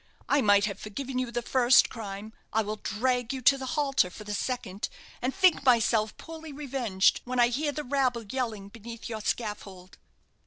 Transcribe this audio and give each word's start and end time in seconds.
I 0.27 0.41
might 0.41 0.65
have 0.65 0.79
forgiven 0.79 1.19
you 1.19 1.29
the 1.29 1.43
first 1.43 1.87
crime 1.89 2.33
I 2.51 2.63
will 2.63 2.77
drag 2.77 3.31
you 3.33 3.41
to 3.43 3.55
the 3.55 3.67
halter 3.77 4.09
for 4.09 4.23
the 4.23 4.33
second, 4.33 4.89
and 5.21 5.31
think 5.31 5.63
myself 5.63 6.17
poorly 6.17 6.51
revenged 6.51 7.21
when 7.23 7.39
I 7.39 7.49
hear 7.49 7.71
the 7.71 7.83
rabble 7.83 8.23
yelling 8.23 8.69
beneath 8.69 9.09
your 9.09 9.21
scaffold!" 9.21 9.99